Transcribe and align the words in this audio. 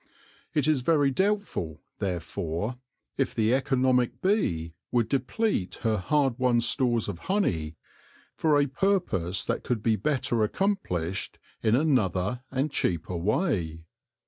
It 0.55 0.67
is 0.67 0.81
very 0.81 1.11
doubtful, 1.11 1.79
therefore, 1.99 2.79
if 3.17 3.35
the 3.35 3.53
economic 3.53 4.19
bee 4.19 4.73
would 4.91 5.07
deplete 5.07 5.75
her 5.83 5.97
hard 5.97 6.39
won 6.39 6.59
stores 6.61 7.07
of 7.07 7.19
honey 7.29 7.75
for 8.35 8.59
a 8.59 8.65
purpose 8.65 9.45
that 9.45 9.63
could 9.63 9.83
be 9.83 9.95
better 9.97 10.41
accomplished 10.43 11.37
in 11.61 11.75
another 11.75 12.41
and 12.49 12.71
cheaper 12.71 13.15
way. 13.15 13.83